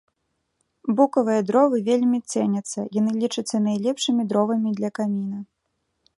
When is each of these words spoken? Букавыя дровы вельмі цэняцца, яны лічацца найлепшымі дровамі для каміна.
Букавыя 0.99 1.41
дровы 1.49 1.77
вельмі 1.89 2.19
цэняцца, 2.33 2.79
яны 2.99 3.11
лічацца 3.21 3.55
найлепшымі 3.67 4.21
дровамі 4.33 4.69
для 4.81 4.89
каміна. 4.99 5.37